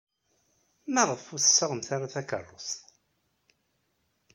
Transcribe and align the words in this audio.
Maɣef 0.93 1.23
ur 1.33 1.39
d-tessaɣemt 1.39 1.89
takeṛṛust? 2.13 2.81